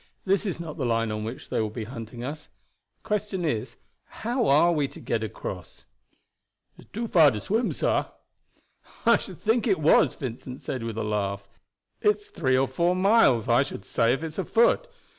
This 0.25 0.47
is 0.47 0.59
not 0.59 0.77
the 0.79 0.83
line 0.85 1.11
on 1.11 1.23
which 1.23 1.49
they 1.51 1.61
will 1.61 1.69
be 1.69 1.83
hunting 1.83 2.23
us. 2.23 2.45
The 3.03 3.07
question 3.07 3.45
is 3.45 3.77
how 4.05 4.47
are 4.47 4.71
we 4.71 4.87
to 4.87 4.99
get 4.99 5.21
across?" 5.23 5.85
"It's 6.75 6.89
too 6.91 7.07
far 7.07 7.29
to 7.29 7.39
swim, 7.39 7.71
sah." 7.71 8.07
"I 9.05 9.17
should 9.17 9.37
think 9.37 9.67
it 9.67 9.79
was," 9.79 10.15
Vincent 10.15 10.59
said 10.59 10.81
with 10.81 10.97
a 10.97 11.03
laugh. 11.03 11.47
"It's 12.01 12.29
three 12.29 12.57
or 12.57 12.67
four 12.67 12.95
miles, 12.95 13.47
I 13.47 13.61
should 13.61 13.85
say, 13.85 14.11
if 14.11 14.23
it's 14.23 14.39
a 14.39 14.43
foot. 14.43 14.87